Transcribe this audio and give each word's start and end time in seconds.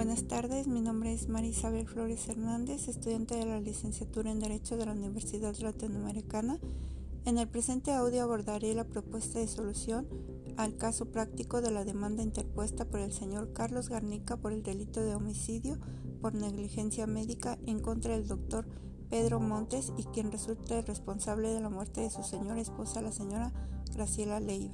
Buenas 0.00 0.24
tardes, 0.24 0.66
mi 0.66 0.80
nombre 0.80 1.12
es 1.12 1.28
María 1.28 1.50
Isabel 1.50 1.86
Flores 1.86 2.26
Hernández, 2.26 2.88
estudiante 2.88 3.36
de 3.36 3.44
la 3.44 3.60
licenciatura 3.60 4.30
en 4.30 4.40
Derecho 4.40 4.78
de 4.78 4.86
la 4.86 4.92
Universidad 4.92 5.54
Latinoamericana. 5.58 6.58
En 7.26 7.36
el 7.36 7.46
presente 7.46 7.92
audio 7.92 8.22
abordaré 8.22 8.72
la 8.72 8.84
propuesta 8.84 9.40
de 9.40 9.46
solución 9.46 10.08
al 10.56 10.78
caso 10.78 11.12
práctico 11.12 11.60
de 11.60 11.70
la 11.70 11.84
demanda 11.84 12.22
interpuesta 12.22 12.86
por 12.86 13.00
el 13.00 13.12
señor 13.12 13.52
Carlos 13.52 13.90
Garnica 13.90 14.38
por 14.38 14.54
el 14.54 14.62
delito 14.62 15.02
de 15.02 15.14
homicidio 15.14 15.76
por 16.22 16.34
negligencia 16.34 17.06
médica 17.06 17.58
en 17.66 17.80
contra 17.80 18.14
del 18.14 18.26
doctor 18.26 18.66
Pedro 19.10 19.38
Montes 19.38 19.92
y 19.98 20.04
quien 20.04 20.32
resulte 20.32 20.80
responsable 20.80 21.50
de 21.50 21.60
la 21.60 21.68
muerte 21.68 22.00
de 22.00 22.08
su 22.08 22.22
señora 22.22 22.58
esposa, 22.58 23.02
la 23.02 23.12
señora 23.12 23.52
Graciela 23.92 24.40
Leiva. 24.40 24.72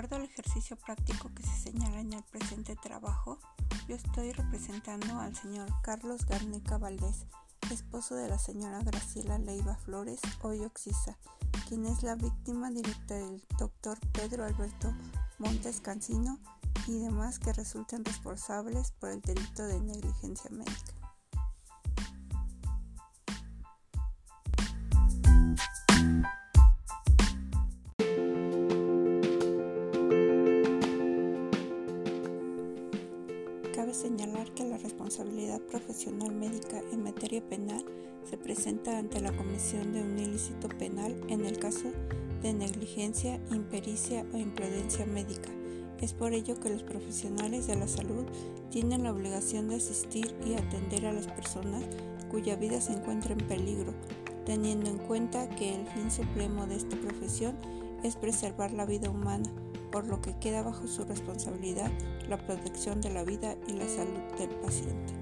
Acuerdo 0.00 0.16
al 0.16 0.30
ejercicio 0.30 0.76
práctico 0.76 1.30
que 1.34 1.42
se 1.42 1.72
señala 1.72 2.00
en 2.00 2.14
el 2.14 2.22
presente 2.22 2.74
trabajo, 2.74 3.38
yo 3.86 3.96
estoy 3.96 4.32
representando 4.32 5.18
al 5.18 5.36
señor 5.36 5.68
Carlos 5.82 6.24
Garnica 6.24 6.78
Valdés, 6.78 7.26
esposo 7.70 8.14
de 8.14 8.26
la 8.26 8.38
señora 8.38 8.82
Graciela 8.82 9.38
Leiva 9.38 9.76
Flores, 9.76 10.20
hoy 10.40 10.60
Oxisa, 10.60 11.18
quien 11.68 11.84
es 11.84 12.02
la 12.02 12.14
víctima 12.14 12.70
directa 12.70 13.16
del 13.16 13.44
doctor 13.58 13.98
Pedro 14.12 14.46
Alberto 14.46 14.90
Montes 15.38 15.82
Cancino 15.82 16.38
y 16.86 16.98
demás 17.00 17.38
que 17.38 17.52
resulten 17.52 18.02
responsables 18.02 18.92
por 18.92 19.10
el 19.10 19.20
delito 19.20 19.64
de 19.66 19.82
negligencia 19.82 20.50
médica. 20.50 20.99
Cabe 33.90 34.02
señalar 34.02 34.54
que 34.54 34.62
la 34.62 34.78
responsabilidad 34.78 35.60
profesional 35.62 36.32
médica 36.32 36.80
en 36.92 37.02
materia 37.02 37.42
penal 37.42 37.84
se 38.22 38.38
presenta 38.38 38.96
ante 38.96 39.20
la 39.20 39.36
comisión 39.36 39.92
de 39.92 40.00
un 40.00 40.16
ilícito 40.16 40.68
penal 40.68 41.20
en 41.28 41.44
el 41.44 41.58
caso 41.58 41.90
de 42.40 42.52
negligencia, 42.52 43.40
impericia 43.50 44.24
o 44.32 44.36
imprudencia 44.38 45.06
médica. 45.06 45.48
Es 46.00 46.12
por 46.12 46.34
ello 46.34 46.54
que 46.60 46.70
los 46.70 46.84
profesionales 46.84 47.66
de 47.66 47.74
la 47.74 47.88
salud 47.88 48.26
tienen 48.70 49.02
la 49.02 49.12
obligación 49.12 49.66
de 49.66 49.74
asistir 49.74 50.36
y 50.46 50.54
atender 50.54 51.06
a 51.06 51.12
las 51.12 51.26
personas 51.26 51.82
cuya 52.30 52.54
vida 52.54 52.80
se 52.80 52.92
encuentra 52.92 53.32
en 53.32 53.44
peligro, 53.48 53.92
teniendo 54.46 54.88
en 54.88 54.98
cuenta 54.98 55.48
que 55.48 55.74
el 55.74 55.84
fin 55.88 56.12
supremo 56.12 56.64
de 56.68 56.76
esta 56.76 56.96
profesión 56.96 57.56
es 58.04 58.14
preservar 58.14 58.70
la 58.70 58.86
vida 58.86 59.10
humana 59.10 59.50
por 59.90 60.06
lo 60.06 60.20
que 60.20 60.38
queda 60.38 60.62
bajo 60.62 60.86
su 60.86 61.04
responsabilidad 61.04 61.90
la 62.28 62.38
protección 62.38 63.00
de 63.00 63.10
la 63.10 63.24
vida 63.24 63.56
y 63.66 63.72
la 63.72 63.88
salud 63.88 64.20
del 64.38 64.50
paciente. 64.60 65.14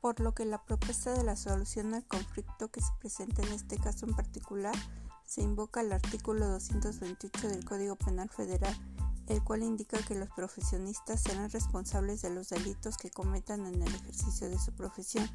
Por 0.00 0.20
lo 0.20 0.34
que 0.34 0.44
la 0.44 0.62
propuesta 0.62 1.12
de 1.12 1.24
la 1.24 1.34
solución 1.34 1.92
al 1.92 2.06
conflicto 2.06 2.70
que 2.70 2.80
se 2.80 2.92
presenta 3.00 3.42
en 3.42 3.52
este 3.52 3.76
caso 3.76 4.06
en 4.06 4.14
particular 4.14 4.74
se 5.24 5.42
invoca 5.42 5.80
al 5.80 5.92
artículo 5.92 6.46
228 6.46 7.48
del 7.48 7.64
Código 7.64 7.96
Penal 7.96 8.28
Federal 8.28 8.76
el 9.28 9.42
cual 9.42 9.62
indica 9.62 9.98
que 9.98 10.14
los 10.14 10.28
profesionistas 10.30 11.22
serán 11.22 11.50
responsables 11.50 12.22
de 12.22 12.30
los 12.30 12.48
delitos 12.48 12.96
que 12.96 13.10
cometan 13.10 13.66
en 13.66 13.82
el 13.82 13.94
ejercicio 13.94 14.48
de 14.48 14.58
su 14.58 14.72
profesión, 14.72 15.28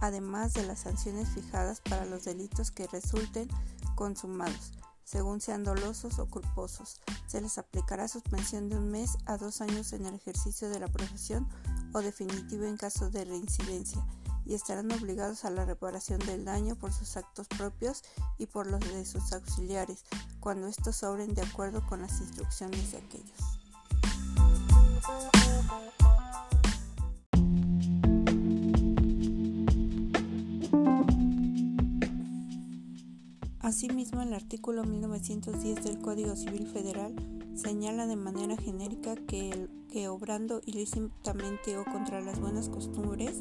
además 0.00 0.54
de 0.54 0.64
las 0.64 0.80
sanciones 0.80 1.28
fijadas 1.28 1.80
para 1.80 2.06
los 2.06 2.24
delitos 2.24 2.70
que 2.70 2.86
resulten 2.86 3.48
consumados, 3.94 4.72
según 5.04 5.40
sean 5.40 5.64
dolosos 5.64 6.18
o 6.18 6.26
culposos. 6.26 7.00
Se 7.26 7.40
les 7.40 7.58
aplicará 7.58 8.08
suspensión 8.08 8.68
de 8.68 8.76
un 8.78 8.90
mes 8.90 9.18
a 9.26 9.36
dos 9.36 9.60
años 9.60 9.92
en 9.92 10.06
el 10.06 10.14
ejercicio 10.14 10.68
de 10.70 10.80
la 10.80 10.88
profesión 10.88 11.48
o 11.92 12.00
definitivo 12.00 12.64
en 12.64 12.76
caso 12.76 13.10
de 13.10 13.24
reincidencia 13.24 14.04
y 14.44 14.54
estarán 14.54 14.90
obligados 14.92 15.44
a 15.44 15.50
la 15.50 15.64
reparación 15.64 16.18
del 16.20 16.44
daño 16.44 16.76
por 16.76 16.92
sus 16.92 17.16
actos 17.16 17.48
propios 17.48 18.02
y 18.38 18.46
por 18.46 18.66
los 18.66 18.80
de 18.80 19.04
sus 19.04 19.32
auxiliares, 19.32 20.04
cuando 20.40 20.66
estos 20.66 21.02
obren 21.02 21.34
de 21.34 21.42
acuerdo 21.42 21.84
con 21.86 22.02
las 22.02 22.20
instrucciones 22.20 22.92
de 22.92 22.98
aquellos. 22.98 23.40
Asimismo, 33.60 34.22
el 34.22 34.34
artículo 34.34 34.84
1910 34.84 35.84
del 35.84 36.00
Código 36.00 36.36
Civil 36.36 36.66
Federal 36.66 37.14
señala 37.56 38.06
de 38.06 38.16
manera 38.16 38.56
genérica 38.56 39.16
que 39.16 39.50
el 39.50 39.70
que 39.94 40.08
obrando 40.08 40.60
ilícitamente 40.66 41.78
o 41.78 41.84
contra 41.84 42.20
las 42.20 42.40
buenas 42.40 42.68
costumbres 42.68 43.40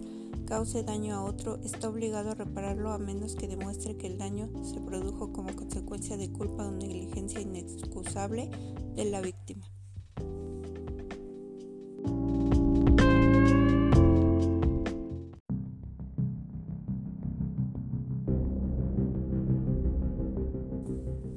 cause 0.53 0.83
daño 0.83 1.15
a 1.15 1.23
otro 1.23 1.59
está 1.63 1.89
obligado 1.89 2.29
a 2.29 2.35
repararlo 2.35 2.91
a 2.91 2.99
menos 2.99 3.33
que 3.35 3.47
demuestre 3.47 3.97
que 3.97 4.05
el 4.05 4.19
daño 4.19 4.51
se 4.63 4.79
produjo 4.79 5.33
como 5.33 5.55
consecuencia 5.55 6.15
de 6.15 6.31
culpa 6.31 6.67
o 6.67 6.71
negligencia 6.71 7.41
inexcusable 7.41 8.51
de 8.95 9.05
la 9.05 9.21
víctima. 9.21 9.72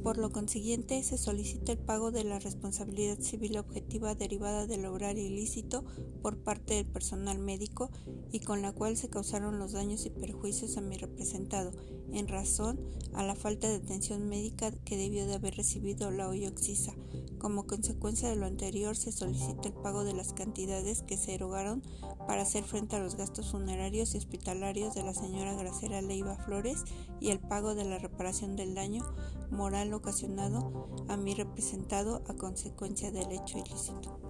Por 0.07 0.19
lo 0.19 0.31
consiguiente, 0.31 1.03
se 1.03 1.19
solicita 1.19 1.73
el 1.73 1.79
pago 1.79 2.13
de 2.13 2.23
la 2.23 2.39
responsabilidad 2.39 3.19
civil 3.19 3.59
objetiva 3.59 4.15
derivada 4.15 4.69
del 4.69 4.87
obrar 4.87 5.19
ilícito 5.19 5.85
por 6.23 6.39
parte 6.39 6.75
del 6.75 6.87
personal 6.87 7.41
médico 7.41 7.91
y 8.31 8.39
con 8.39 8.63
la 8.63 8.71
cual 8.71 8.97
se 8.97 9.11
causaron 9.11 9.59
los 9.59 9.73
daños 9.73 10.07
y 10.07 10.11
perjuicios 10.11 10.77
a 10.77 10.81
mi 10.81 10.97
representado, 10.97 11.73
en 12.13 12.29
razón 12.29 12.79
a 13.15 13.25
la 13.25 13.35
falta 13.35 13.69
de 13.69 13.75
atención 13.75 14.29
médica 14.29 14.71
que 14.71 14.97
debió 14.97 15.27
de 15.27 15.35
haber 15.35 15.57
recibido 15.57 16.13
la 16.13 16.29
Oxisa. 16.29 16.95
Como 17.39 17.67
consecuencia 17.67 18.29
de 18.29 18.37
lo 18.37 18.47
anterior, 18.47 18.97
se 18.97 19.11
solicita 19.11 19.69
el 19.69 19.75
pago 19.75 20.05
de 20.05 20.15
las 20.15 20.33
cantidades 20.33 21.03
que 21.03 21.17
se 21.17 21.35
erogaron 21.35 21.83
para 22.27 22.43
hacer 22.43 22.65
frente 22.65 22.97
a 22.97 23.01
los 23.01 23.17
gastos 23.17 23.51
funerarios 23.51 24.15
y 24.15 24.19
hospitalarios 24.19 24.95
de 24.95 25.03
la 25.03 25.15
señora 25.15 25.55
Gracera 25.55 26.01
Leiva 26.01 26.37
Flores 26.37 26.85
y 27.21 27.31
el 27.31 27.41
pago 27.41 27.75
de 27.75 27.85
la 27.85 27.99
reparación 27.99 28.57
del 28.57 28.75
daño 28.75 29.05
moral 29.51 29.93
ocasionado 29.97 30.91
a 31.09 31.17
mi 31.17 31.35
representado 31.35 32.23
a 32.29 32.35
consecuencia 32.35 33.11
del 33.11 33.33
hecho 33.33 33.59
ilícito. 33.59 34.21